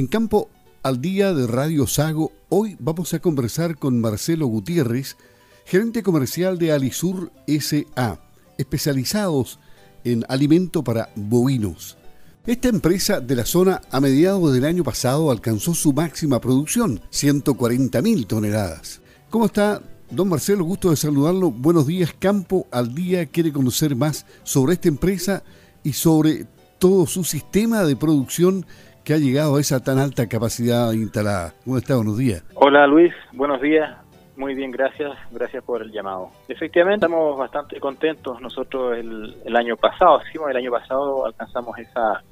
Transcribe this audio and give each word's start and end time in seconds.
En 0.00 0.06
campo 0.06 0.48
al 0.82 1.02
día 1.02 1.34
de 1.34 1.46
Radio 1.46 1.86
Sago, 1.86 2.32
hoy 2.48 2.74
vamos 2.80 3.12
a 3.12 3.18
conversar 3.18 3.76
con 3.76 4.00
Marcelo 4.00 4.46
Gutiérrez, 4.46 5.18
gerente 5.66 6.02
comercial 6.02 6.56
de 6.56 6.72
Alisur 6.72 7.30
SA, 7.46 8.18
especializados 8.56 9.58
en 10.04 10.24
alimento 10.30 10.82
para 10.82 11.10
bovinos. 11.16 11.98
Esta 12.46 12.68
empresa 12.68 13.20
de 13.20 13.36
la 13.36 13.44
zona 13.44 13.82
a 13.90 14.00
mediados 14.00 14.54
del 14.54 14.64
año 14.64 14.84
pasado 14.84 15.30
alcanzó 15.30 15.74
su 15.74 15.92
máxima 15.92 16.40
producción, 16.40 17.02
140.000 17.12 18.26
toneladas. 18.26 19.02
¿Cómo 19.28 19.44
está, 19.44 19.82
don 20.10 20.30
Marcelo? 20.30 20.64
Gusto 20.64 20.88
de 20.88 20.96
saludarlo. 20.96 21.50
Buenos 21.50 21.86
días. 21.86 22.14
Campo 22.18 22.66
al 22.70 22.94
Día 22.94 23.26
quiere 23.26 23.52
conocer 23.52 23.94
más 23.94 24.24
sobre 24.44 24.72
esta 24.72 24.88
empresa 24.88 25.42
y 25.84 25.92
sobre 25.92 26.46
todo 26.78 27.06
su 27.06 27.22
sistema 27.22 27.84
de 27.84 27.94
producción 27.94 28.64
que 29.10 29.14
ha 29.14 29.18
llegado 29.18 29.56
a 29.56 29.60
esa 29.60 29.80
tan 29.82 29.98
alta 29.98 30.28
capacidad 30.28 30.92
instalada. 30.92 31.52
¿Cómo 31.64 31.78
está? 31.78 31.96
Buenos 31.96 32.16
días. 32.16 32.44
Hola 32.54 32.86
Luis, 32.86 33.12
buenos 33.32 33.60
días. 33.60 33.90
Muy 34.36 34.54
bien, 34.54 34.70
gracias. 34.70 35.10
Gracias 35.32 35.64
por 35.64 35.82
el 35.82 35.90
llamado. 35.90 36.30
Efectivamente, 36.46 37.06
estamos 37.06 37.36
bastante 37.36 37.80
contentos. 37.80 38.40
Nosotros 38.40 38.96
el, 38.96 39.36
el 39.44 39.56
año 39.56 39.76
pasado, 39.76 40.20
el 40.48 40.56
año 40.56 40.70
pasado 40.70 41.26
alcanzamos 41.26 41.76
esa 41.80 42.22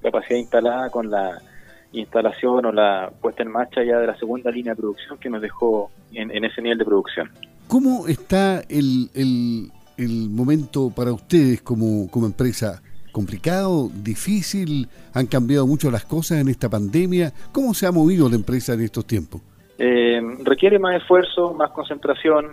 capacidad 0.00 0.38
instalada 0.38 0.90
con 0.90 1.10
la 1.10 1.42
instalación 1.90 2.66
o 2.66 2.70
la 2.70 3.10
puesta 3.20 3.42
en 3.42 3.50
marcha 3.50 3.82
ya 3.82 3.98
de 3.98 4.06
la 4.06 4.16
segunda 4.16 4.52
línea 4.52 4.74
de 4.74 4.80
producción 4.80 5.18
que 5.18 5.28
nos 5.28 5.42
dejó 5.42 5.90
en, 6.12 6.44
ese 6.44 6.62
nivel 6.62 6.78
de 6.78 6.84
producción. 6.84 7.32
¿Cómo 7.66 8.06
está 8.06 8.60
el, 8.68 9.10
el, 9.12 9.72
el 9.96 10.30
momento 10.30 10.92
para 10.94 11.12
ustedes 11.12 11.62
como, 11.62 12.08
como 12.08 12.26
empresa? 12.26 12.80
Complicado, 13.12 13.90
difícil, 13.94 14.88
han 15.14 15.26
cambiado 15.26 15.66
mucho 15.66 15.90
las 15.90 16.04
cosas 16.04 16.40
en 16.40 16.48
esta 16.48 16.68
pandemia. 16.68 17.32
¿Cómo 17.52 17.74
se 17.74 17.86
ha 17.86 17.92
movido 17.92 18.28
la 18.28 18.36
empresa 18.36 18.74
en 18.74 18.82
estos 18.82 19.06
tiempos? 19.06 19.40
Eh, 19.78 20.20
requiere 20.44 20.78
más 20.78 20.96
esfuerzo, 20.96 21.54
más 21.54 21.70
concentración, 21.70 22.52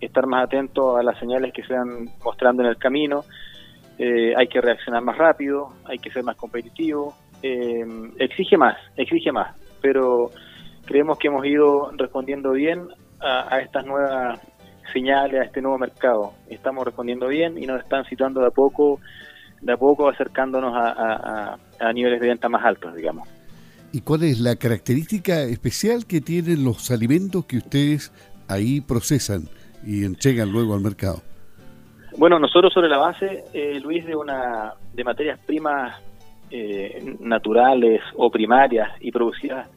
estar 0.00 0.26
más 0.26 0.44
atento 0.44 0.96
a 0.96 1.02
las 1.02 1.18
señales 1.18 1.52
que 1.52 1.62
se 1.62 1.72
van 1.72 2.10
mostrando 2.24 2.62
en 2.62 2.68
el 2.68 2.76
camino. 2.76 3.24
Eh, 3.98 4.34
hay 4.36 4.48
que 4.48 4.60
reaccionar 4.60 5.02
más 5.02 5.16
rápido, 5.16 5.72
hay 5.84 5.98
que 5.98 6.10
ser 6.10 6.24
más 6.24 6.36
competitivo. 6.36 7.14
Eh, 7.42 7.84
exige 8.18 8.56
más, 8.56 8.76
exige 8.96 9.30
más, 9.30 9.54
pero 9.80 10.30
creemos 10.84 11.18
que 11.18 11.28
hemos 11.28 11.46
ido 11.46 11.90
respondiendo 11.96 12.52
bien 12.52 12.88
a, 13.20 13.54
a 13.54 13.60
estas 13.60 13.84
nuevas 13.86 14.40
señales, 14.92 15.40
a 15.40 15.44
este 15.44 15.62
nuevo 15.62 15.78
mercado. 15.78 16.32
Estamos 16.48 16.84
respondiendo 16.84 17.28
bien 17.28 17.56
y 17.56 17.66
nos 17.66 17.82
están 17.82 18.04
situando 18.06 18.40
de 18.40 18.48
a 18.48 18.50
poco 18.50 19.00
de 19.64 19.72
a 19.72 19.76
poco 19.76 20.08
acercándonos 20.08 20.74
a, 20.76 21.56
niveles 21.92 22.20
de 22.20 22.28
venta 22.28 22.48
más 22.48 22.64
altos, 22.64 22.94
digamos. 22.94 23.28
¿Y 23.92 24.00
cuál 24.00 24.24
es 24.24 24.40
la 24.40 24.56
característica 24.56 25.42
especial 25.42 26.06
que 26.06 26.20
tienen 26.20 26.64
los 26.64 26.90
alimentos 26.90 27.44
que 27.46 27.58
ustedes 27.58 28.12
ahí 28.48 28.80
procesan 28.80 29.48
y 29.84 30.04
entregan 30.04 30.50
luego 30.50 30.74
al 30.74 30.80
mercado? 30.80 31.22
Bueno, 32.16 32.38
nosotros 32.38 32.72
sobre 32.72 32.88
la 32.88 32.98
base, 32.98 33.44
eh, 33.52 33.80
Luis, 33.80 34.04
de 34.06 34.14
una 34.14 34.74
de 34.92 35.04
materias 35.04 35.38
primas 35.46 36.00
eh, 36.50 37.16
naturales 37.20 38.00
o 38.16 38.30
primarias 38.30 38.90
y 39.00 39.10
producidas 39.10 39.68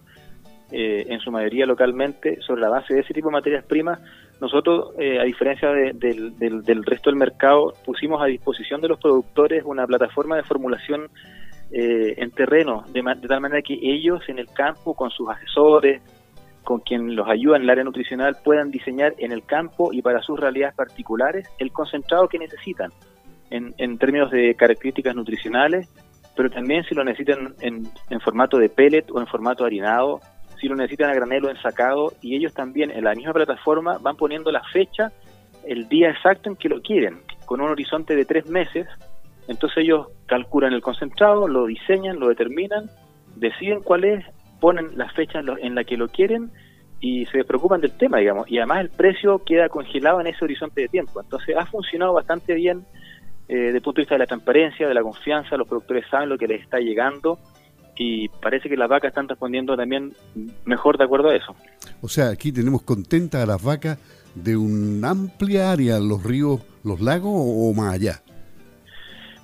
eh, 0.71 1.05
en 1.09 1.19
su 1.19 1.31
mayoría 1.31 1.65
localmente, 1.65 2.41
sobre 2.41 2.61
la 2.61 2.69
base 2.69 2.93
de 2.93 2.99
ese 2.99 3.13
tipo 3.13 3.29
de 3.29 3.33
materias 3.33 3.63
primas, 3.63 3.99
nosotros, 4.39 4.93
eh, 4.99 5.19
a 5.19 5.23
diferencia 5.23 5.69
del, 5.71 6.83
resto 6.85 7.09
del 7.09 7.17
mercado, 7.17 7.73
pusimos 7.85 8.21
a 8.21 8.25
disposición 8.25 8.81
de 8.81 8.87
los 8.87 8.99
productores 8.99 9.63
una 9.65 9.87
plataforma 9.87 10.35
de 10.35 10.43
formulación 10.43 11.09
eh, 11.71 12.13
en 12.17 12.31
terreno, 12.31 12.85
de, 12.93 13.01
tal 13.27 13.41
manera 13.41 13.61
que 13.61 13.79
ellos 13.81 14.21
en 14.27 14.37
el 14.37 14.47
campo, 14.47 14.93
con 14.93 15.09
sus 15.09 15.29
asesores, 15.29 16.01
con 16.63 16.81
quien 16.81 17.15
los 17.15 17.27
ayuda 17.27 17.57
en 17.57 17.63
el 17.63 17.69
área 17.69 17.83
nutricional, 17.83 18.37
puedan 18.43 18.69
diseñar 18.69 19.15
en 19.17 19.31
el 19.31 19.43
campo 19.43 19.91
y 19.91 20.01
para 20.01 20.21
sus 20.21 20.39
realidades 20.39 20.75
particulares 20.75 21.49
el 21.57 21.71
concentrado 21.71 22.27
que 22.27 22.37
necesitan 22.37 22.91
en, 23.49 23.73
en 23.77 23.97
términos 23.97 24.29
de 24.29 24.53
características 24.55 25.15
nutricionales, 25.15 25.89
pero 26.35 26.49
también 26.49 26.83
si 26.83 26.93
lo 26.93 27.03
necesitan 27.03 27.55
en, 27.61 27.87
en 28.09 28.19
formato 28.19 28.57
de 28.57 28.69
pellet 28.69 29.09
o 29.11 29.19
en 29.19 29.27
formato 29.27 29.65
harinado 29.65 30.19
si 30.59 30.67
lo 30.67 30.75
necesitan 30.75 31.09
a 31.09 31.13
granelo 31.13 31.49
ensacado 31.49 32.13
y 32.21 32.35
ellos 32.35 32.53
también 32.53 32.91
en 32.91 33.03
la 33.03 33.13
misma 33.13 33.33
plataforma 33.33 33.97
van 33.99 34.15
poniendo 34.15 34.51
la 34.51 34.63
fecha, 34.71 35.11
el 35.65 35.87
día 35.87 36.09
exacto 36.09 36.49
en 36.49 36.55
que 36.55 36.69
lo 36.69 36.81
quieren, 36.81 37.19
con 37.45 37.61
un 37.61 37.69
horizonte 37.69 38.15
de 38.15 38.25
tres 38.25 38.47
meses. 38.47 38.87
Entonces 39.47 39.79
ellos 39.79 40.07
calculan 40.25 40.73
el 40.73 40.81
concentrado, 40.81 41.47
lo 41.47 41.65
diseñan, 41.65 42.19
lo 42.19 42.29
determinan, 42.29 42.89
deciden 43.35 43.81
cuál 43.81 44.03
es, 44.03 44.25
ponen 44.59 44.97
la 44.97 45.09
fecha 45.09 45.39
en, 45.39 45.75
la 45.75 45.83
que 45.83 45.97
lo 45.97 46.07
quieren 46.09 46.51
y 46.99 47.25
se 47.27 47.43
preocupan 47.43 47.81
del 47.81 47.95
tema, 47.97 48.17
digamos. 48.17 48.49
Y 48.49 48.57
además 48.57 48.81
el 48.81 48.89
precio 48.89 49.39
queda 49.45 49.69
congelado 49.69 50.19
en 50.19 50.27
ese 50.27 50.43
horizonte 50.43 50.81
de 50.81 50.87
tiempo. 50.87 51.21
Entonces 51.21 51.55
ha 51.55 51.65
funcionado 51.65 52.13
bastante 52.13 52.53
bien 52.55 52.85
eh, 53.47 53.55
desde 53.55 53.77
el 53.77 53.81
punto 53.81 53.99
de 53.99 54.03
vista 54.03 54.15
de 54.15 54.19
la 54.19 54.25
transparencia, 54.25 54.87
de 54.87 54.93
la 54.93 55.01
confianza, 55.01 55.55
los 55.55 55.67
productores 55.67 56.05
saben 56.09 56.27
lo 56.27 56.37
que 56.37 56.47
les 56.47 56.61
está 56.61 56.79
llegando 56.79 57.39
y 57.97 58.29
parece 58.29 58.69
que 58.69 58.77
las 58.77 58.89
vacas 58.89 59.09
están 59.09 59.27
respondiendo 59.27 59.75
también 59.75 60.13
mejor 60.65 60.97
de 60.97 61.03
acuerdo 61.03 61.29
a 61.29 61.35
eso. 61.35 61.55
O 62.01 62.07
sea, 62.07 62.29
aquí 62.29 62.51
tenemos 62.51 62.83
contentas 62.83 63.43
a 63.43 63.45
las 63.45 63.61
vacas 63.63 63.97
de 64.35 64.55
una 64.55 65.09
amplia 65.09 65.71
área, 65.71 65.99
los 65.99 66.23
ríos, 66.23 66.61
los 66.83 67.01
lagos 67.01 67.33
o 67.33 67.73
más 67.73 67.95
allá. 67.95 68.21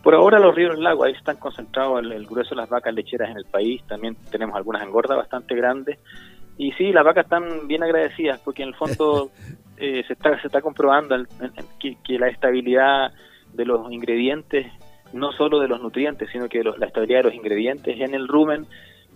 Por 0.04 0.14
ahora 0.14 0.38
los 0.38 0.54
ríos 0.54 0.72
y 0.72 0.76
los 0.76 0.84
lagos, 0.84 1.08
ahí 1.08 1.14
están 1.14 1.38
concentrados 1.38 2.04
el, 2.04 2.26
grueso 2.26 2.52
de 2.52 2.58
las 2.58 2.70
vacas 2.70 2.94
lecheras 2.94 3.32
en 3.32 3.38
el 3.38 3.46
país, 3.46 3.82
también 3.88 4.16
tenemos 4.30 4.56
algunas 4.56 4.84
engordas 4.84 5.18
bastante 5.18 5.56
grandes. 5.56 5.98
Y 6.58 6.72
sí, 6.74 6.92
las 6.92 7.04
vacas 7.04 7.24
están 7.24 7.68
bien 7.68 7.82
agradecidas 7.84 8.40
porque 8.42 8.64
en 8.64 8.70
el 8.70 8.76
fondo 8.76 9.32
eh, 9.78 10.04
se, 10.06 10.14
está, 10.14 10.40
se 10.42 10.48
está 10.48 10.62
comprobando 10.62 11.16
que 11.80 12.20
la 12.20 12.28
estabilidad 12.28 13.14
de 13.54 13.66
los 13.66 13.92
ingredientes 13.92 14.68
no 15.14 15.32
solo 15.32 15.60
de 15.60 15.68
los 15.68 15.82
nutrientes, 15.82 16.30
sino 16.32 16.50
que 16.50 16.64
la 16.64 16.86
estabilidad 16.86 17.20
de 17.20 17.24
los 17.24 17.36
ingredientes 17.36 18.00
en 18.00 18.14
el 18.14 18.28
rumen 18.28 18.66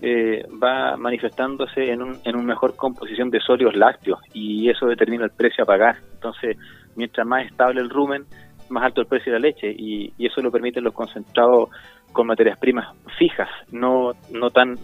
eh, 0.01 0.45
va 0.63 0.95
manifestándose 0.95 1.91
en, 1.91 2.03
un, 2.03 2.19
en 2.23 2.35
una 2.35 2.45
mejor 2.45 2.75
composición 2.75 3.31
de 3.31 3.39
sólidos 3.39 3.75
lácteos 3.75 4.19
y 4.31 4.69
eso 4.69 4.85
determina 4.85 5.25
el 5.25 5.31
precio 5.31 5.63
a 5.63 5.67
pagar. 5.67 5.97
Entonces, 6.13 6.55
mientras 6.95 7.25
más 7.25 7.47
estable 7.47 7.81
el 7.81 7.89
rumen, 7.89 8.25
más 8.69 8.83
alto 8.83 9.01
el 9.01 9.07
precio 9.07 9.33
de 9.33 9.39
la 9.39 9.47
leche 9.47 9.71
y, 9.71 10.13
eso 10.19 10.41
lo 10.41 10.51
permiten 10.51 10.83
los 10.83 10.93
concentrados 10.93 11.69
con 12.11 12.27
materias 12.27 12.59
primas 12.59 12.95
fijas, 13.17 13.49
no, 13.71 14.11
no 14.31 14.49
tan 14.51 14.77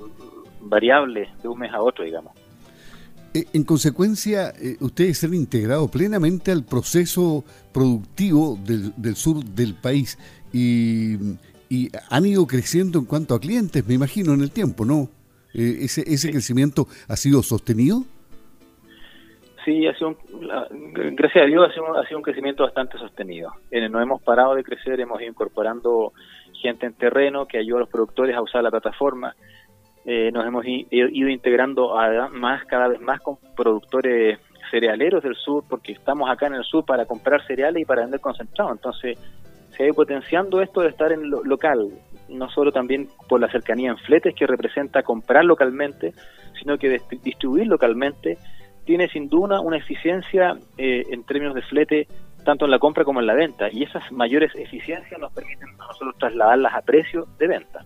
variables 0.62 1.30
de 1.42 1.48
un 1.48 1.60
mes 1.60 1.72
a 1.74 1.82
otro, 1.82 2.04
digamos. 2.04 2.34
Eh, 3.34 3.46
en 3.54 3.64
consecuencia, 3.64 4.50
eh, 4.50 4.78
ustedes 4.80 5.18
se 5.18 5.26
han 5.26 5.34
integrado 5.34 5.90
plenamente 5.90 6.52
al 6.52 6.64
proceso 6.64 7.44
productivo 7.72 8.58
del, 8.64 8.94
del 8.96 9.16
sur 9.16 9.44
del 9.44 9.74
país 9.74 10.18
y, 10.54 11.38
han 12.12 12.26
ido 12.26 12.46
creciendo 12.46 13.00
en 13.00 13.06
cuanto 13.06 13.34
a 13.34 13.40
clientes, 13.40 13.86
me 13.88 13.96
imagino, 13.96 14.34
en 14.34 14.42
el 14.42 14.52
tiempo, 14.52 14.86
¿no? 14.86 15.10
Eh, 15.56 15.80
ese, 15.82 16.02
¿Ese 16.02 16.30
crecimiento 16.30 16.88
ha 17.08 17.16
sido 17.16 17.42
sostenido? 17.42 18.04
Sí, 19.66 19.88
ha 19.88 19.96
sido 19.96 20.16
gracias 21.16 21.44
a 21.44 21.48
Dios 21.48 21.68
ha 21.68 21.74
sido, 21.74 21.98
ha 21.98 22.06
sido, 22.06 22.18
un 22.18 22.24
crecimiento 22.24 22.64
bastante 22.64 22.98
sostenido. 22.98 23.54
no 23.90 24.02
hemos 24.02 24.22
parado 24.22 24.56
de 24.56 24.64
crecer, 24.64 25.00
hemos 25.00 25.22
ido 25.22 25.32
incorporando 25.32 26.14
gente 26.62 26.86
en 26.86 26.94
terreno 26.94 27.48
que 27.48 27.58
ayuda 27.58 27.78
a 27.78 27.80
los 27.82 27.90
productores 27.90 28.36
a 28.36 28.42
usar 28.42 28.64
la 28.64 28.72
plataforma. 28.72 29.36
Eh, 30.06 30.32
nos 30.34 30.46
hemos 30.46 30.66
ido 30.68 31.30
integrando 31.30 31.96
más 32.34 32.66
cada 32.66 32.90
vez 32.90 33.00
más 33.00 33.22
con 33.22 33.38
productores 33.56 34.38
cerealeros 34.70 35.24
del 35.24 35.36
sur, 35.36 35.64
porque 35.70 35.94
estamos 35.94 36.30
acá 36.30 36.48
en 36.48 36.56
el 36.56 36.64
sur 36.64 36.84
para 36.84 37.06
comprar 37.06 37.46
cereales 37.46 37.84
y 37.84 37.86
para 37.86 38.02
vender 38.02 38.20
concentrado. 38.20 38.72
Entonces, 38.72 39.18
se 39.76 39.84
ha 39.84 39.86
ido 39.88 39.96
potenciando 39.96 40.62
esto 40.62 40.82
de 40.82 40.90
estar 40.90 41.12
en 41.12 41.30
lo 41.30 41.44
local, 41.44 41.90
no 42.30 42.50
solo 42.50 42.72
también 42.72 43.10
por 43.28 43.40
la 43.40 43.50
cercanía 43.50 43.92
en 43.92 43.98
fletes 43.98 44.36
que 44.36 44.48
representa 44.48 45.04
comprar 45.04 45.46
localmente, 45.46 46.14
sino 46.60 46.78
que 46.78 47.02
distribuir 47.24 47.68
localmente 47.68 48.38
tiene 48.86 49.08
sin 49.10 49.30
duda 49.30 49.62
una 49.62 49.78
eficiencia 49.78 50.58
eh, 50.78 51.04
en 51.10 51.24
términos 51.24 51.56
de 51.56 51.62
flete 51.62 52.08
tanto 52.44 52.66
en 52.66 52.72
la 52.72 52.80
compra 52.80 53.06
como 53.06 53.22
en 53.22 53.28
la 53.28 53.34
venta 53.34 53.70
y 53.72 53.84
esas 53.84 54.12
mayores 54.12 54.52
eficiencias 54.56 55.20
nos 55.20 55.32
permiten 55.32 55.70
a 55.80 55.88
nosotros 55.88 56.16
trasladarlas 56.20 56.74
a 56.74 56.82
precio 56.82 57.28
de 57.40 57.48
venta. 57.48 57.86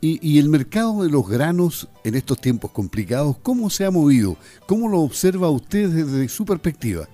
Y, 0.00 0.18
y, 0.26 0.38
el 0.38 0.48
mercado 0.48 1.02
de 1.02 1.10
los 1.10 1.28
granos 1.28 1.86
en 2.04 2.14
estos 2.14 2.40
tiempos 2.40 2.70
complicados, 2.70 3.36
¿cómo 3.42 3.68
se 3.68 3.84
ha 3.84 3.90
movido? 3.90 4.36
¿Cómo 4.66 4.88
lo 4.88 5.00
observa 5.00 5.50
usted 5.50 5.90
desde 5.90 6.26
su 6.28 6.46
perspectiva? 6.46 7.04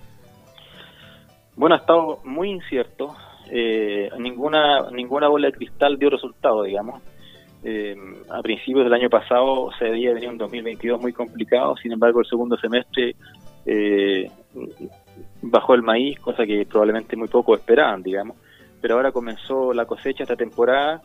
Bueno, 1.57 1.75
ha 1.75 1.79
estado 1.79 2.21
muy 2.23 2.49
incierto 2.49 3.13
eh, 3.51 4.09
ninguna 4.19 4.89
ninguna 4.91 5.27
bola 5.27 5.47
de 5.47 5.53
cristal 5.53 5.97
dio 5.97 6.09
resultado, 6.09 6.63
digamos. 6.63 7.01
Eh, 7.63 7.95
a 8.29 8.41
principios 8.41 8.83
del 8.83 8.93
año 8.93 9.09
pasado 9.09 9.71
se 9.77 9.87
había 9.87 10.13
venido 10.13 10.31
un 10.31 10.37
2022 10.37 11.01
muy 11.01 11.11
complicado, 11.11 11.75
sin 11.77 11.91
embargo 11.91 12.19
el 12.19 12.27
segundo 12.27 12.55
semestre 12.57 13.15
eh, 13.65 14.29
bajó 15.41 15.73
el 15.73 15.81
maíz, 15.81 16.19
cosa 16.19 16.45
que 16.45 16.65
probablemente 16.65 17.15
muy 17.15 17.27
poco 17.27 17.55
esperaban, 17.55 18.03
digamos. 18.03 18.37
Pero 18.79 18.95
ahora 18.95 19.11
comenzó 19.11 19.73
la 19.73 19.85
cosecha 19.85 20.23
esta 20.23 20.35
temporada 20.35 21.01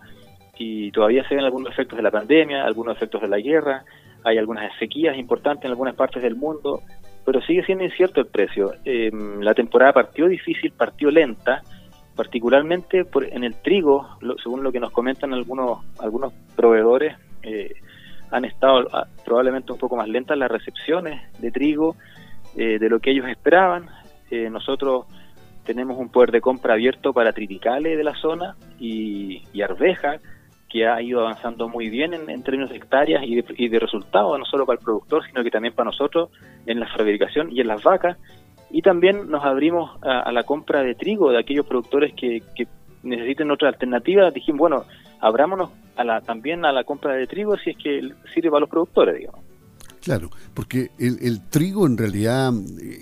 y 0.58 0.90
todavía 0.92 1.26
se 1.28 1.34
ven 1.34 1.44
algunos 1.44 1.72
efectos 1.72 1.96
de 1.96 2.02
la 2.02 2.10
pandemia, 2.10 2.64
algunos 2.64 2.96
efectos 2.96 3.22
de 3.22 3.28
la 3.28 3.38
guerra, 3.38 3.84
hay 4.24 4.38
algunas 4.38 4.70
sequías 4.78 5.16
importantes 5.16 5.64
en 5.64 5.70
algunas 5.70 5.94
partes 5.94 6.22
del 6.22 6.36
mundo, 6.36 6.80
pero 7.24 7.40
sigue 7.42 7.64
siendo 7.64 7.84
incierto 7.84 8.20
el 8.20 8.26
precio. 8.26 8.72
Em, 8.84 9.40
la 9.40 9.54
temporada 9.54 9.92
partió 9.92 10.28
difícil, 10.28 10.72
partió 10.72 11.10
lenta, 11.10 11.62
particularmente 12.14 13.04
por, 13.04 13.24
en 13.24 13.44
el 13.44 13.54
trigo, 13.54 14.08
según 14.42 14.62
lo 14.62 14.72
que 14.72 14.80
nos 14.80 14.90
comentan 14.90 15.32
algunos 15.32 15.80
algunos 15.98 16.32
proveedores, 16.56 17.16
eh, 17.42 17.74
han 18.30 18.44
estado 18.44 18.88
ah, 18.92 19.06
probablemente 19.24 19.72
un 19.72 19.78
poco 19.78 19.96
más 19.96 20.08
lentas 20.08 20.36
las 20.38 20.50
recepciones 20.50 21.20
de 21.38 21.50
trigo 21.50 21.96
eh, 22.56 22.78
de 22.78 22.88
lo 22.88 23.00
que 23.00 23.10
ellos 23.10 23.28
esperaban. 23.28 23.88
Eh, 24.30 24.48
nosotros 24.50 25.06
tenemos 25.64 25.98
un 25.98 26.10
poder 26.10 26.32
de 26.32 26.40
compra 26.40 26.74
abierto 26.74 27.12
para 27.12 27.32
triticales 27.32 27.96
de 27.96 28.04
la 28.04 28.14
zona 28.14 28.56
y, 28.78 29.42
y 29.52 29.62
arveja, 29.62 30.18
que 30.68 30.86
ha 30.86 31.00
ido 31.02 31.20
avanzando 31.20 31.68
muy 31.68 31.90
bien 31.90 32.14
en, 32.14 32.42
términos 32.42 32.70
de 32.70 32.76
hectáreas 32.76 33.22
y 33.24 33.36
de, 33.36 33.44
y 33.58 33.68
de, 33.68 33.78
resultados, 33.78 34.38
no 34.38 34.46
solo 34.46 34.64
para 34.64 34.78
el 34.78 34.84
productor, 34.84 35.22
sino 35.26 35.44
que 35.44 35.50
también 35.50 35.74
para 35.74 35.90
nosotros 35.90 36.30
en 36.64 36.80
la 36.80 36.88
fabricación 36.88 37.52
y 37.52 37.60
en 37.60 37.68
las 37.68 37.82
vacas. 37.82 38.16
Y 38.72 38.82
también 38.82 39.30
nos 39.30 39.44
abrimos 39.44 39.90
a, 40.02 40.32
la 40.32 40.44
compra 40.44 40.82
de 40.82 40.94
trigo 40.94 41.30
de 41.30 41.38
aquellos 41.38 41.66
productores 41.66 42.14
que, 42.14 42.42
que 42.56 42.66
necesiten 43.02 43.50
otra 43.50 43.68
alternativa. 43.68 44.30
Dijimos, 44.30 44.58
bueno, 44.58 44.84
abrámonos 45.20 45.70
a 45.96 46.04
la, 46.04 46.20
también 46.22 46.64
a 46.64 46.72
la 46.72 46.84
compra 46.84 47.14
de 47.14 47.26
trigo 47.26 47.56
si 47.58 47.70
es 47.70 47.76
que 47.76 48.00
sirve 48.32 48.50
para 48.50 48.60
los 48.60 48.70
productores, 48.70 49.18
digamos. 49.18 49.40
Claro, 50.02 50.30
porque 50.54 50.90
el, 50.98 51.18
el 51.22 51.48
trigo 51.48 51.86
en 51.86 51.96
realidad 51.96 52.50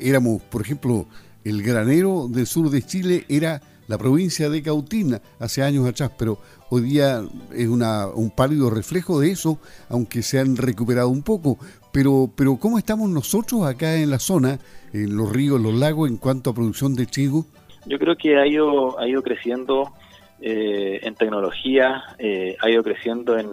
éramos, 0.01 0.43
por 0.43 0.61
ejemplo, 0.61 1.07
el 1.45 1.63
granero 1.63 2.29
del 2.29 2.47
sur 2.47 2.69
de 2.69 2.83
Chile 2.83 3.25
era 3.29 3.63
la 3.91 3.99
provincia 3.99 4.49
de 4.49 4.63
Cautina 4.63 5.21
hace 5.41 5.63
años 5.63 5.89
atrás, 5.89 6.13
pero 6.17 6.39
hoy 6.69 6.83
día 6.83 7.23
es 7.53 7.67
una, 7.67 8.07
un 8.07 8.31
pálido 8.31 8.71
reflejo 8.71 9.19
de 9.19 9.33
eso, 9.33 9.59
aunque 9.89 10.23
se 10.23 10.39
han 10.39 10.57
recuperado 10.57 11.09
un 11.09 11.23
poco. 11.23 11.59
Pero, 11.93 12.31
pero 12.37 12.57
¿cómo 12.57 12.79
estamos 12.79 13.11
nosotros 13.11 13.67
acá 13.67 13.97
en 13.97 14.11
la 14.11 14.19
zona, 14.19 14.59
en 14.93 15.17
los 15.17 15.33
ríos, 15.33 15.61
los 15.61 15.75
lagos, 15.75 16.09
en 16.09 16.17
cuanto 16.17 16.51
a 16.51 16.55
producción 16.55 16.95
de 16.95 17.07
trigo? 17.07 17.45
Yo 17.87 17.99
creo 17.99 18.17
que 18.17 18.39
ha 18.39 18.47
ido, 18.47 18.99
ha 19.01 19.09
ido 19.09 19.23
creciendo 19.23 19.93
eh, 20.41 21.01
en 21.03 21.15
tecnología, 21.15 22.03
eh, 22.19 22.57
ha 22.61 22.71
ido 22.71 22.83
creciendo 22.83 23.39
en, 23.39 23.49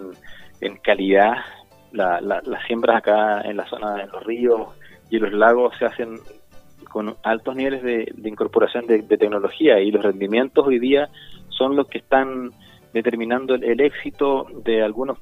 en 0.60 0.76
calidad. 0.76 1.34
La, 1.90 2.20
las 2.20 2.66
siembras 2.66 2.98
acá 2.98 3.40
en 3.40 3.56
la 3.56 3.66
zona 3.66 3.94
de 3.94 4.06
los 4.08 4.22
ríos 4.22 4.68
y 5.10 5.18
los 5.18 5.32
lagos 5.32 5.74
se 5.78 5.86
hacen 5.86 6.20
con 6.88 7.16
altos 7.22 7.54
niveles 7.54 7.82
de, 7.82 8.12
incorporación 8.28 8.86
de, 8.86 9.02
tecnología 9.02 9.80
y 9.80 9.90
los 9.90 10.02
rendimientos 10.02 10.66
hoy 10.66 10.78
día 10.78 11.08
son 11.48 11.76
los 11.76 11.86
que 11.88 11.98
están 11.98 12.50
determinando 12.92 13.54
el, 13.54 13.80
éxito 13.80 14.46
de 14.64 14.82
algunos 14.82 15.18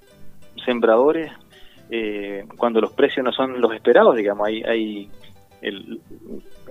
sembradores 0.64 1.30
eh, 1.90 2.44
cuando 2.56 2.80
los 2.80 2.92
precios 2.92 3.24
no 3.24 3.32
son 3.32 3.60
los 3.60 3.72
esperados, 3.72 4.16
digamos, 4.16 4.46
hay, 4.46 4.62
hay 4.62 5.10
el, 5.62 6.00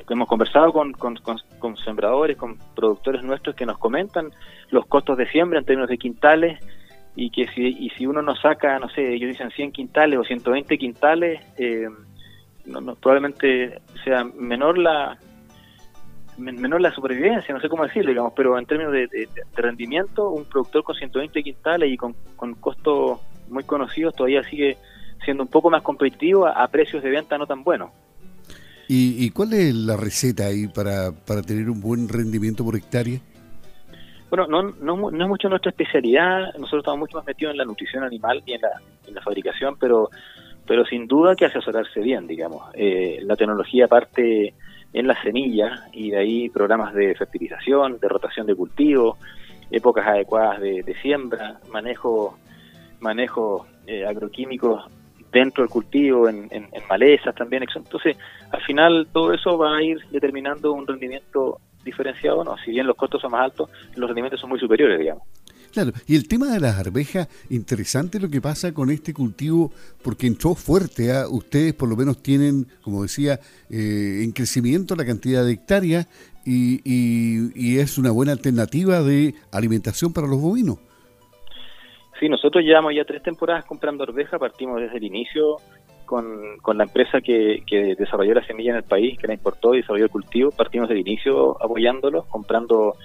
hemos 0.09 0.27
conversado 0.27 0.71
con, 0.71 0.93
con, 0.93 1.17
con, 1.59 1.77
sembradores, 1.77 2.37
con 2.37 2.57
productores 2.75 3.23
nuestros 3.23 3.55
que 3.55 3.65
nos 3.65 3.77
comentan 3.77 4.31
los 4.69 4.85
costos 4.85 5.17
de 5.17 5.27
siembra 5.27 5.59
en 5.59 5.65
términos 5.65 5.89
de 5.89 5.97
quintales 5.97 6.59
y 7.15 7.29
que 7.29 7.47
si, 7.47 7.67
y 7.67 7.89
si 7.91 8.05
uno 8.05 8.21
no 8.21 8.35
saca, 8.35 8.77
no 8.79 8.89
sé, 8.89 9.13
ellos 9.13 9.29
dicen 9.29 9.49
100 9.51 9.71
quintales 9.71 10.19
o 10.19 10.23
120 10.23 10.77
quintales, 10.77 11.41
eh, 11.57 11.87
no, 12.65 12.95
probablemente 12.95 13.81
sea 14.03 14.23
menor 14.23 14.77
la 14.77 15.17
menor 16.37 16.81
la 16.81 16.91
supervivencia, 16.91 17.53
no 17.53 17.61
sé 17.61 17.69
cómo 17.69 17.83
decirlo, 17.83 18.09
digamos, 18.09 18.33
pero 18.35 18.59
en 18.59 18.65
términos 18.65 18.91
de, 18.91 19.29
rendimiento, 19.55 20.29
un 20.31 20.43
productor 20.43 20.83
con 20.83 20.95
120 20.95 21.41
quintales 21.41 21.89
y 21.89 21.95
con, 21.95 22.13
con 22.35 22.55
costos 22.55 23.21
muy 23.47 23.63
conocidos 23.63 24.13
todavía 24.13 24.43
sigue 24.43 24.77
siendo 25.23 25.43
un 25.43 25.49
poco 25.49 25.69
más 25.69 25.81
competitivo 25.81 26.47
a, 26.47 26.67
precios 26.67 27.03
de 27.03 27.09
venta 27.09 27.37
no 27.37 27.45
tan 27.45 27.63
buenos. 27.63 27.91
¿Y, 28.87 29.31
cuál 29.31 29.53
es 29.53 29.73
la 29.73 29.97
receta 29.97 30.45
ahí 30.45 30.67
para, 30.67 31.11
para 31.11 31.41
tener 31.41 31.69
un 31.69 31.81
buen 31.81 32.07
rendimiento 32.07 32.63
por 32.63 32.75
hectárea? 32.75 33.19
Bueno, 34.29 34.45
no, 34.47 34.61
no, 34.79 35.09
no 35.09 35.23
es 35.23 35.29
mucho 35.29 35.49
nuestra 35.49 35.71
especialidad, 35.71 36.53
nosotros 36.53 36.81
estamos 36.81 36.99
mucho 36.99 37.17
más 37.17 37.25
metidos 37.25 37.53
en 37.53 37.57
la 37.57 37.65
nutrición 37.65 38.03
animal 38.03 38.43
y 38.45 38.53
en 38.53 38.61
la, 38.61 38.81
en 39.07 39.15
la 39.15 39.21
fabricación, 39.21 39.75
pero 39.79 40.09
pero 40.67 40.85
sin 40.85 41.07
duda 41.07 41.35
que 41.35 41.45
asesorarse 41.45 41.99
bien, 41.99 42.27
digamos. 42.27 42.63
Eh, 42.73 43.19
la 43.21 43.35
tecnología 43.35 43.87
parte 43.87 44.53
en 44.93 45.07
la 45.07 45.21
semilla 45.21 45.87
y 45.91 46.11
de 46.11 46.17
ahí 46.17 46.49
programas 46.49 46.93
de 46.93 47.13
fertilización, 47.15 47.99
de 47.99 48.07
rotación 48.07 48.47
de 48.47 48.55
cultivo, 48.55 49.17
épocas 49.69 50.07
adecuadas 50.07 50.61
de, 50.61 50.95
siembra, 51.01 51.59
manejo, 51.71 52.37
manejo 52.99 53.67
eh, 53.85 54.05
agroquímicos 54.05 54.85
dentro 55.35 55.63
del 55.63 55.69
cultivo, 55.69 56.29
en, 56.29 56.47
en, 56.49 56.69
malezas 56.89 57.35
también. 57.35 57.63
Entonces, 57.75 58.17
al 58.51 58.61
final 58.61 59.07
todo 59.11 59.33
eso 59.33 59.57
va 59.57 59.77
a 59.77 59.83
ir 59.83 59.99
determinando 60.11 60.71
un 60.71 60.87
rendimiento 60.87 61.59
diferenciado, 61.83 62.43
¿no? 62.43 62.55
Si 62.63 62.71
bien 62.71 62.87
los 62.87 62.95
costos 62.95 63.21
son 63.21 63.31
más 63.31 63.41
altos, 63.41 63.69
los 63.95 64.07
rendimientos 64.07 64.39
son 64.39 64.49
muy 64.49 64.59
superiores, 64.59 64.97
digamos. 64.97 65.23
Claro, 65.73 65.91
y 66.07 66.15
el 66.15 66.25
tema 66.29 66.47
de 66.53 66.61
las 66.61 66.77
arvejas, 66.77 67.27
interesante 67.49 68.17
lo 68.17 68.29
que 68.29 68.39
pasa 68.39 68.73
con 68.73 68.89
este 68.89 69.13
cultivo, 69.13 69.73
porque 70.01 70.25
entró 70.25 70.55
fuerte. 70.55 71.11
¿ah? 71.11 71.27
Ustedes 71.29 71.73
por 71.73 71.89
lo 71.89 71.97
menos 71.97 72.23
tienen, 72.23 72.65
como 72.81 73.03
decía, 73.03 73.41
eh, 73.69 74.21
en 74.23 74.31
crecimiento 74.31 74.95
la 74.95 75.05
cantidad 75.05 75.43
de 75.43 75.51
hectáreas 75.51 76.07
y, 76.45 77.77
es 77.77 77.97
una 77.97 78.11
buena 78.11 78.31
alternativa 78.31 79.01
de 79.01 79.35
alimentación 79.51 80.13
para 80.13 80.27
los 80.27 80.39
bovinos. 80.39 80.77
Sí, 82.19 82.29
nosotros 82.29 82.63
llevamos 82.63 82.93
ya 82.95 83.03
tres 83.03 83.21
temporadas 83.23 83.65
comprando 83.65 84.03
arveja, 84.03 84.39
partimos 84.39 84.79
desde 84.79 84.97
el 84.97 85.03
inicio 85.03 85.57
con, 86.05 86.57
con 86.61 86.77
la 86.77 86.85
empresa 86.85 87.19
que, 87.19 87.63
que 87.67 87.95
desarrolló 87.95 88.33
la 88.33 88.45
semilla 88.45 88.71
en 88.71 88.77
el 88.77 88.83
país, 88.83 89.17
que 89.17 89.27
la 89.27 89.33
importó 89.33 89.73
y 89.73 89.81
desarrolló 89.81 90.05
el 90.05 90.11
cultivo, 90.11 90.51
partimos 90.51 90.87
desde 90.87 91.01
el 91.01 91.07
inicio 91.07 91.61
apoyándolos, 91.61 92.25
comprando 92.27 92.95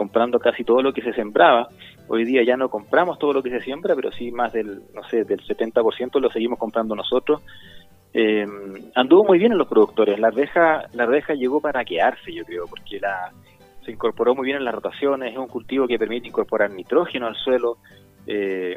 comprando 0.00 0.38
casi 0.38 0.64
todo 0.64 0.80
lo 0.80 0.94
que 0.94 1.02
se 1.02 1.12
sembraba. 1.12 1.68
Hoy 2.08 2.24
día 2.24 2.42
ya 2.42 2.56
no 2.56 2.70
compramos 2.70 3.18
todo 3.18 3.34
lo 3.34 3.42
que 3.42 3.50
se 3.50 3.60
siembra, 3.60 3.94
pero 3.94 4.10
sí 4.10 4.30
más 4.30 4.50
del, 4.50 4.80
no 4.94 5.02
sé, 5.10 5.24
del 5.24 5.40
70% 5.42 6.18
lo 6.18 6.30
seguimos 6.30 6.58
comprando 6.58 6.96
nosotros. 6.96 7.42
Eh, 8.14 8.46
anduvo 8.94 9.24
muy 9.24 9.38
bien 9.38 9.52
en 9.52 9.58
los 9.58 9.68
productores. 9.68 10.18
La 10.18 10.28
arveja, 10.28 10.84
la 10.94 11.02
arveja 11.02 11.34
llegó 11.34 11.60
para 11.60 11.84
quedarse, 11.84 12.32
yo 12.32 12.46
creo, 12.46 12.66
porque 12.66 12.98
la, 12.98 13.30
se 13.84 13.92
incorporó 13.92 14.34
muy 14.34 14.46
bien 14.46 14.56
en 14.56 14.64
las 14.64 14.74
rotaciones. 14.74 15.32
Es 15.32 15.38
un 15.38 15.48
cultivo 15.48 15.86
que 15.86 15.98
permite 15.98 16.28
incorporar 16.28 16.70
nitrógeno 16.70 17.26
al 17.26 17.36
suelo. 17.36 17.76
Eh, 18.26 18.76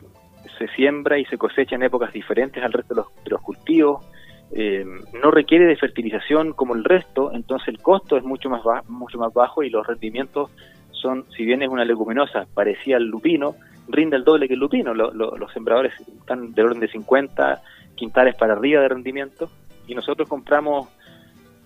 se 0.58 0.68
siembra 0.70 1.18
y 1.18 1.26
se 1.26 1.38
cosecha 1.38 1.76
en 1.76 1.84
épocas 1.84 2.12
diferentes 2.14 2.64
al 2.64 2.74
resto 2.74 2.94
de 2.96 3.32
los, 3.32 3.42
cultivos. 3.42 4.06
Eh, 4.52 4.86
no 5.22 5.32
requiere 5.32 5.66
de 5.66 5.76
fertilización 5.76 6.54
como 6.54 6.76
el 6.76 6.84
resto, 6.84 7.32
entonces 7.34 7.70
el 7.70 7.80
costo 7.80 8.18
es 8.18 8.24
mucho 8.24 8.50
más, 8.50 8.62
mucho 8.88 9.18
más 9.18 9.34
bajo 9.34 9.64
y 9.64 9.70
los 9.70 9.86
rendimientos 9.88 10.52
son, 10.92 11.26
si 11.36 11.44
bien 11.44 11.64
es 11.64 11.70
una 11.70 11.86
leguminosa, 11.86 12.46
parecía 12.54 12.98
el 12.98 13.06
lupino, 13.06 13.56
rinde 13.88 14.16
el 14.16 14.24
doble 14.24 14.48
que 14.48 14.54
el 14.54 14.60
lupino. 14.60 14.94
los 14.94 15.52
sembradores 15.54 15.94
están 16.00 16.54
del 16.54 16.68
orden 16.68 16.80
de 16.80 16.88
50 16.88 17.62
quintales 17.96 18.36
para 18.36 18.54
arriba 18.54 18.82
de 18.82 18.90
rendimiento 18.90 19.50
y 19.88 19.96
nosotros 19.96 20.28
compramos 20.28 20.88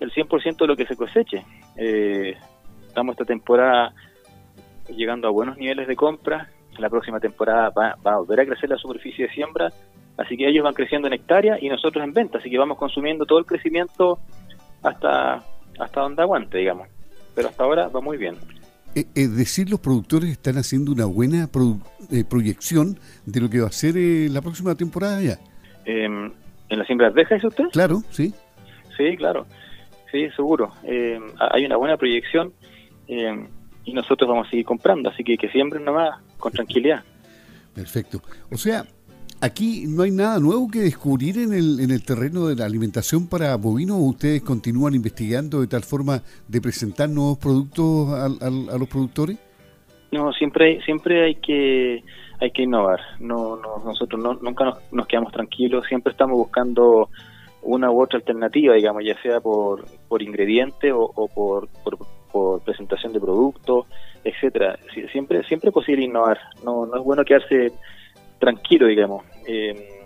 el 0.00 0.12
100% 0.12 0.56
de 0.56 0.66
lo 0.66 0.76
que 0.76 0.86
se 0.86 0.96
coseche. 0.96 1.44
Eh, 1.76 2.36
estamos 2.86 3.14
esta 3.14 3.24
temporada 3.24 3.94
llegando 4.88 5.28
a 5.28 5.30
buenos 5.30 5.56
niveles 5.56 5.86
de 5.86 5.96
compra. 5.96 6.48
La 6.78 6.88
próxima 6.88 7.20
temporada 7.20 7.70
va, 7.70 7.96
va, 8.06 8.12
a 8.14 8.18
volver 8.18 8.40
a 8.40 8.46
crecer 8.46 8.70
la 8.70 8.76
superficie 8.76 9.26
de 9.26 9.34
siembra, 9.34 9.72
así 10.16 10.36
que 10.36 10.48
ellos 10.48 10.64
van 10.64 10.74
creciendo 10.74 11.08
en 11.08 11.14
hectáreas 11.14 11.62
y 11.62 11.68
nosotros 11.68 12.04
en 12.04 12.12
venta, 12.12 12.38
así 12.38 12.50
que 12.50 12.58
vamos 12.58 12.78
consumiendo 12.78 13.26
todo 13.26 13.38
el 13.38 13.46
crecimiento 13.46 14.18
hasta, 14.82 15.42
hasta 15.78 16.00
donde 16.00 16.22
aguante, 16.22 16.58
digamos. 16.58 16.88
Pero 17.34 17.48
hasta 17.48 17.64
ahora 17.64 17.88
va 17.88 18.00
muy 18.00 18.16
bien. 18.16 18.36
Eh, 18.94 19.04
es 19.14 19.36
decir, 19.36 19.70
los 19.70 19.80
productores 19.80 20.30
están 20.30 20.56
haciendo 20.56 20.92
una 20.92 21.04
buena 21.04 21.48
eh, 22.10 22.24
proyección 22.28 22.98
de 23.26 23.40
lo 23.40 23.50
que 23.50 23.60
va 23.60 23.68
a 23.68 23.72
ser 23.72 23.96
eh, 23.96 24.28
la 24.30 24.40
próxima 24.40 24.74
temporada 24.74 25.20
ya. 25.20 25.38
Em, 25.84 26.32
¿En 26.68 26.78
la 26.78 26.84
siembra 26.84 27.10
de 27.10 27.22
dice 27.22 27.46
usted? 27.46 27.64
Claro, 27.72 28.02
sí. 28.10 28.34
Sí, 28.96 29.16
claro. 29.16 29.46
Sí, 30.10 30.28
seguro. 30.34 30.72
Em, 30.84 31.22
hay 31.38 31.64
una 31.64 31.76
buena 31.76 31.96
proyección 31.96 32.52
em, 33.06 33.46
y 33.88 33.92
nosotros 33.94 34.28
vamos 34.28 34.46
a 34.46 34.50
seguir 34.50 34.64
comprando, 34.64 35.10
así 35.10 35.24
que 35.24 35.36
que 35.36 35.48
siembren 35.48 35.84
nomás 35.84 36.20
con 36.38 36.52
tranquilidad. 36.52 37.02
Perfecto. 37.74 38.20
O 38.50 38.56
sea, 38.56 38.84
Aquí 39.40 39.84
no 39.86 40.02
hay 40.02 40.10
nada 40.10 40.40
nuevo 40.40 40.68
que 40.68 40.80
descubrir 40.80 41.38
en 41.38 41.52
el, 41.52 41.78
en 41.78 41.92
el 41.92 42.04
terreno 42.04 42.48
de 42.48 42.56
la 42.56 42.64
alimentación 42.64 43.28
para 43.28 43.54
bovinos. 43.56 43.98
¿Ustedes 44.00 44.42
continúan 44.42 44.96
investigando 44.96 45.60
de 45.60 45.68
tal 45.68 45.84
forma 45.84 46.22
de 46.48 46.60
presentar 46.60 47.08
nuevos 47.08 47.38
productos 47.38 48.10
a, 48.12 48.50
los 48.50 48.88
productores? 48.88 49.38
No, 50.10 50.32
siempre, 50.32 50.82
siempre 50.84 51.24
hay 51.24 51.34
que 51.36 52.02
hay 52.40 52.50
que 52.50 52.62
innovar. 52.62 52.98
No, 53.20 53.54
no 53.56 53.80
nosotros 53.84 54.20
no, 54.20 54.34
nunca 54.34 54.76
nos, 54.90 55.06
quedamos 55.06 55.32
tranquilos. 55.32 55.86
Siempre 55.86 56.10
estamos 56.10 56.36
buscando 56.36 57.08
una 57.62 57.92
u 57.92 58.02
otra 58.02 58.18
alternativa, 58.18 58.74
digamos, 58.74 59.04
ya 59.04 59.20
sea 59.22 59.40
por, 59.40 59.84
por 60.08 60.20
ingrediente 60.20 60.90
o, 60.90 61.28
por, 61.32 61.68
por, 61.84 61.96
presentación 62.64 63.12
de 63.12 63.20
productos, 63.20 63.86
etcétera. 64.24 64.78
Siempre 65.12 65.42
siempre 65.44 65.68
es 65.68 65.74
posible 65.74 66.04
innovar. 66.04 66.38
No, 66.64 66.86
no 66.86 66.96
es 66.96 67.02
bueno 67.02 67.24
quedarse 67.24 67.72
tranquilo, 68.38 68.86
digamos. 68.86 69.24
Eh, 69.46 69.98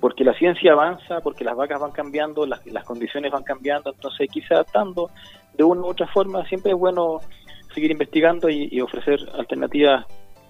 porque 0.00 0.24
la 0.24 0.34
ciencia 0.34 0.72
avanza, 0.72 1.20
porque 1.20 1.44
las 1.44 1.56
vacas 1.56 1.80
van 1.80 1.92
cambiando, 1.92 2.44
las, 2.44 2.84
condiciones 2.84 3.30
van 3.30 3.44
cambiando, 3.44 3.92
entonces 3.92 4.28
irse 4.34 4.52
adaptando 4.52 5.10
de 5.54 5.62
una 5.62 5.82
u 5.82 5.86
otra 5.86 6.08
forma. 6.08 6.44
Siempre 6.46 6.72
es 6.72 6.78
bueno 6.78 7.20
seguir 7.72 7.92
investigando 7.92 8.50
y, 8.50 8.80
ofrecer 8.80 9.20
alternativas 9.34 10.04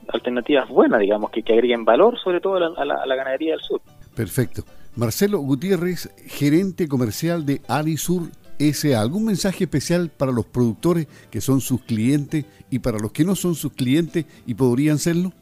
alternativas 0.08 0.68
buenas, 0.68 1.00
digamos, 1.00 1.30
que, 1.30 1.42
que 1.42 1.52
agreguen 1.52 1.84
valor, 1.84 2.18
sobre 2.18 2.40
todo 2.40 2.56
a 2.56 2.84
la, 2.84 3.14
ganadería 3.14 3.52
del 3.52 3.60
sur. 3.60 3.80
Perfecto. 4.16 4.62
Marcelo 4.96 5.38
Gutiérrez, 5.38 6.12
gerente 6.26 6.88
comercial 6.88 7.46
de 7.46 7.60
Alisur 7.68 8.30
SA. 8.58 9.00
¿Algún 9.00 9.24
mensaje 9.24 9.64
especial 9.64 10.10
para 10.16 10.32
los 10.32 10.46
productores 10.46 11.06
que 11.30 11.40
son 11.40 11.60
sus 11.60 11.82
clientes 11.82 12.44
y 12.70 12.78
para 12.78 12.98
los 12.98 13.12
que 13.12 13.24
no 13.24 13.34
son 13.34 13.54
sus 13.54 13.72
clientes 13.72 14.26
y 14.46 14.54
podrían 14.54 14.98
serlo? 14.98 15.32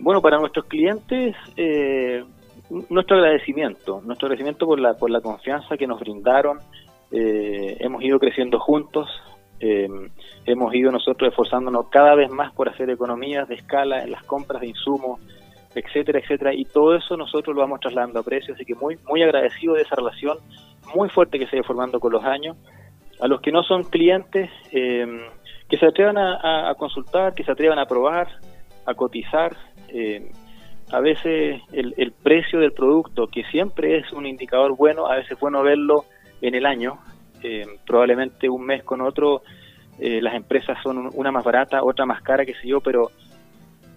Bueno, 0.00 0.20
para 0.20 0.38
nuestros 0.38 0.66
clientes, 0.66 1.34
eh, 1.56 2.22
nuestro 2.90 3.16
agradecimiento, 3.16 4.02
nuestro 4.04 4.26
agradecimiento 4.26 4.66
por 4.66 4.78
la, 4.78 4.94
por 4.94 5.10
la 5.10 5.20
confianza 5.20 5.76
que 5.76 5.86
nos 5.86 6.00
brindaron. 6.00 6.58
Eh, 7.10 7.76
hemos 7.80 8.02
ido 8.02 8.18
creciendo 8.18 8.58
juntos, 8.58 9.08
eh, 9.60 9.88
hemos 10.44 10.74
ido 10.74 10.90
nosotros 10.90 11.30
esforzándonos 11.30 11.88
cada 11.88 12.14
vez 12.14 12.30
más 12.30 12.52
por 12.52 12.68
hacer 12.68 12.90
economías 12.90 13.48
de 13.48 13.54
escala 13.54 14.02
en 14.02 14.10
las 14.10 14.24
compras 14.24 14.60
de 14.60 14.68
insumos, 14.68 15.20
etcétera, 15.74 16.20
etcétera, 16.20 16.54
y 16.54 16.64
todo 16.64 16.94
eso 16.94 17.16
nosotros 17.16 17.54
lo 17.54 17.62
vamos 17.62 17.80
trasladando 17.80 18.20
a 18.20 18.22
precios, 18.22 18.54
así 18.54 18.64
que 18.64 18.74
muy, 18.74 18.96
muy 19.08 19.22
agradecido 19.22 19.74
de 19.74 19.82
esa 19.82 19.96
relación 19.96 20.38
muy 20.94 21.08
fuerte 21.08 21.38
que 21.38 21.46
se 21.46 21.58
ha 21.58 21.62
formando 21.62 21.98
con 22.00 22.12
los 22.12 22.24
años. 22.24 22.56
A 23.20 23.28
los 23.28 23.40
que 23.40 23.52
no 23.52 23.62
son 23.62 23.84
clientes, 23.84 24.50
eh, 24.72 25.06
que 25.68 25.78
se 25.78 25.86
atrevan 25.86 26.18
a, 26.18 26.74
consultar, 26.76 27.34
que 27.34 27.44
se 27.44 27.52
atrevan 27.52 27.78
a 27.78 27.86
probar, 27.86 28.28
a 28.86 28.94
cotizar. 28.94 29.56
Eh, 29.88 30.30
a 30.92 31.00
veces 31.00 31.62
el, 31.72 31.94
el, 31.96 32.12
precio 32.12 32.60
del 32.60 32.72
producto, 32.72 33.26
que 33.28 33.44
siempre 33.44 33.98
es 33.98 34.12
un 34.12 34.26
indicador 34.26 34.76
bueno, 34.76 35.06
a 35.06 35.16
veces 35.16 35.32
es 35.32 35.40
bueno 35.40 35.62
verlo 35.62 36.04
en 36.42 36.54
el 36.54 36.66
año, 36.66 36.98
eh, 37.42 37.64
probablemente 37.86 38.48
un 38.48 38.66
mes 38.66 38.82
con 38.84 39.00
otro, 39.00 39.42
las 39.96 40.34
empresas 40.34 40.76
son 40.82 41.08
una 41.14 41.30
más 41.30 41.44
barata, 41.44 41.84
otra 41.84 42.04
más 42.04 42.20
cara, 42.20 42.44
qué 42.44 42.54
sé 42.54 42.66
yo, 42.66 42.80
pero, 42.80 43.12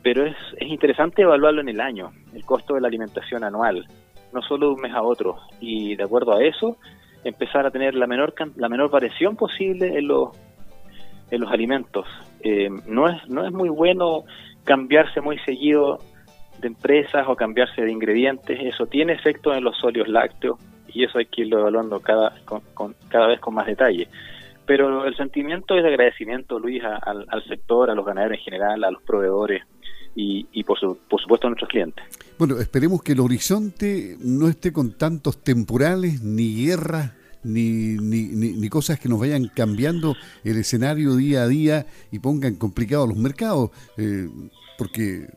pero 0.08 0.26
es, 0.26 0.38
es 0.56 0.70
interesante 0.70 1.24
evaluarlo 1.24 1.60
en 1.60 1.68
el 1.68 1.82
año, 1.82 2.14
el 2.34 2.46
costo 2.46 2.76
de 2.76 2.80
la 2.80 2.88
alimentación 2.88 3.44
anual, 3.44 3.86
no 4.32 4.42
solo 4.42 4.68
de 4.68 4.76
un 4.76 4.80
mes 4.80 4.94
a 4.94 5.04
otro, 5.04 5.36
y 5.60 5.98
de 5.98 6.04
acuerdo 6.06 6.32
a 6.32 6.42
eso, 6.42 6.78
empezar 7.26 7.66
a 7.66 7.72
tener 7.72 7.94
la 7.94 8.08
menor, 8.08 8.34
la 8.56 8.70
menor 8.70 8.90
variación 8.90 9.36
posible 9.36 9.98
en 9.98 10.08
los, 10.08 10.30
en 11.30 11.42
los 11.42 11.52
alimentos. 11.52 12.06
Eh, 12.40 12.70
no, 12.88 13.10
es, 13.10 13.28
no 13.28 13.46
es 13.46 13.52
muy 13.52 13.68
bueno 13.68 14.24
cambiarse 14.64 15.20
muy 15.20 15.40
seguido 15.40 16.00
de 16.60 16.68
empresas 16.70 17.26
o 17.28 17.36
cambiarse 17.36 17.82
de 17.82 17.92
ingredientes, 17.92 18.62
eso 18.62 18.86
tiene 18.86 19.12
efecto 19.12 19.54
en 19.54 19.66
los 19.66 19.78
sólidos 19.78 20.08
lácteos 20.08 20.58
y 20.88 21.04
eso 21.04 21.18
hay 21.18 21.26
que 21.26 21.42
irlo 21.42 21.60
evaluando 21.60 22.00
cada, 22.00 22.34
con, 22.46 22.62
cada 23.10 23.28
vez 23.28 23.42
con 23.42 23.56
más 23.56 23.68
detalle. 23.68 24.08
Pero 24.66 25.06
el 25.06 25.18
sentimiento 25.18 25.76
es 25.76 25.84
de 25.84 25.90
agradecimiento, 25.90 26.60
Luis, 26.60 26.82
al, 26.82 27.44
sector, 27.50 27.90
a 27.90 27.96
los 27.96 28.06
ganaderos 28.06 28.38
en 28.38 28.44
general, 28.46 28.84
a 28.86 28.92
los 28.92 29.02
proveedores 29.04 29.64
y, 30.18 30.48
y 30.52 30.64
por, 30.64 30.78
por 31.10 31.22
supuesto 31.22 31.48
a 31.48 31.52
nuestros 31.52 31.70
clientes. 31.70 32.04
Bueno, 32.38 32.60
esperemos 32.60 33.02
que 33.04 33.14
el 33.14 33.20
horizonte 33.20 34.18
no 34.20 34.50
esté 34.50 34.74
con 34.74 34.98
tantos 34.98 35.44
temporales 35.44 36.22
ni 36.22 36.66
guerras 36.66 37.14
ni, 37.44 37.96
ni, 37.96 38.24
ni, 38.24 38.70
cosas 38.70 39.00
que 39.00 39.08
nos 39.08 39.20
vayan 39.20 39.50
cambiando 39.54 40.16
el 40.44 40.58
escenario 40.58 41.16
día 41.16 41.44
a 41.44 41.48
día 41.48 41.88
y 42.12 42.20
pongan 42.20 42.56
complicados 42.56 43.08
los 43.08 43.18
mercados, 43.18 43.70
eh, 43.96 44.28
porque 44.78 45.28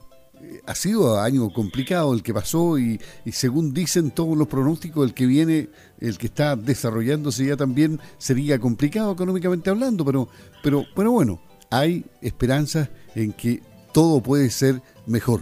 ha 0.67 0.75
sido 0.75 1.21
año 1.21 1.51
complicado 1.51 2.13
el 2.15 2.23
que 2.23 2.35
pasó 2.35 2.79
y, 2.79 3.01
según 3.31 3.73
dicen 3.73 4.11
todos 4.11 4.37
los 4.37 4.49
pronósticos, 4.49 5.07
el 5.07 5.15
que 5.15 5.27
viene, 5.27 5.69
el 6.01 6.19
que 6.19 6.27
está 6.27 6.57
desarrollándose 6.57 7.47
ya 7.47 7.57
también 7.57 8.01
sería 8.19 8.59
complicado 8.59 9.13
económicamente 9.13 9.71
hablando, 9.71 10.05
pero, 10.05 10.29
pero, 10.63 10.85
pero 10.97 11.13
bueno, 11.13 11.41
hay 11.71 12.05
esperanzas 12.23 12.89
en 13.15 13.33
que 13.33 13.61
todo 13.93 14.23
puede 14.23 14.51
ser 14.51 14.77
mejor. 15.07 15.41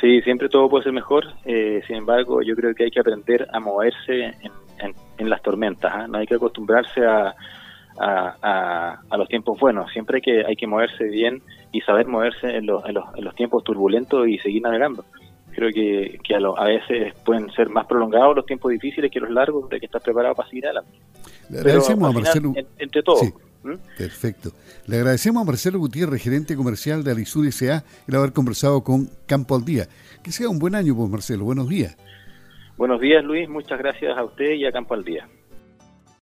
Sí, 0.00 0.20
siempre 0.22 0.48
todo 0.48 0.68
puede 0.68 0.84
ser 0.84 0.92
mejor, 0.92 1.24
eh, 1.44 1.80
sin 1.86 1.96
embargo 1.96 2.42
yo 2.42 2.54
creo 2.54 2.74
que 2.74 2.84
hay 2.84 2.90
que 2.90 3.00
aprender 3.00 3.46
a 3.52 3.60
moverse 3.60 4.34
en, 5.18 5.30
las 5.30 5.40
tormentas, 5.42 5.92
¿ah? 5.94 6.06
no 6.08 6.18
hay 6.18 6.26
que 6.26 6.34
acostumbrarse 6.34 7.06
a, 7.06 7.34
a, 7.98 9.00
a, 9.08 9.16
los 9.16 9.28
tiempos 9.28 9.58
buenos. 9.58 9.90
Siempre 9.92 10.16
hay 10.16 10.22
que, 10.22 10.44
hay 10.44 10.56
que 10.56 10.66
moverse 10.66 11.04
bien 11.04 11.42
y 11.72 11.80
saber 11.80 12.06
moverse 12.06 12.56
en 12.56 12.66
los, 12.66 12.84
en 12.86 12.94
los, 12.94 13.04
en 13.16 13.24
los 13.24 13.34
tiempos 13.34 13.64
turbulentos 13.64 14.26
y 14.28 14.38
seguir 14.38 14.62
navegando. 14.62 15.04
Creo 15.52 15.70
que, 15.70 16.18
que 16.24 16.34
a, 16.34 16.38
a, 16.38 16.64
veces 16.64 17.14
pueden 17.24 17.50
ser 17.52 17.70
más 17.70 17.86
prolongados 17.86 18.34
los 18.34 18.44
tiempos 18.44 18.72
difíciles 18.72 19.10
que 19.10 19.20
los 19.20 19.30
largos, 19.30 19.68
de 19.68 19.78
que 19.78 19.86
estar 19.86 20.02
preparado 20.02 20.34
para 20.34 20.48
seguir 20.48 20.66
adelante. 20.66 20.98
Le 21.48 21.58
agradecemos 21.60 22.10
a 22.10 22.12
Marcelo. 22.12 22.52
entre 22.78 23.02
todos. 23.02 23.32
Perfecto. 23.96 24.50
Le 24.86 24.96
agradecemos 24.96 25.42
a 25.42 25.46
Marcelo 25.46 25.78
Gutiérrez, 25.78 26.22
gerente 26.22 26.56
comercial 26.56 27.02
de 27.02 27.12
Alisur 27.12 27.46
S.A., 27.46 27.84
el 28.06 28.14
haber 28.14 28.32
conversado 28.32 28.82
con 28.84 29.08
Campo 29.26 29.56
al 29.56 29.64
Día. 29.64 29.88
Que 30.22 30.32
sea 30.32 30.48
un 30.48 30.58
buen 30.58 30.74
año, 30.74 30.94
pues 30.94 31.10
Marcelo. 31.10 31.44
Buenos 31.44 31.68
días. 31.68 31.96
Buenos 32.76 33.00
días, 33.00 33.24
Luis. 33.24 33.48
Muchas 33.48 33.78
gracias 33.78 34.16
a 34.16 34.24
usted 34.24 34.52
y 34.52 34.66
a 34.66 34.72
Campo 34.72 34.94
al 34.94 35.04
Día. 35.04 35.28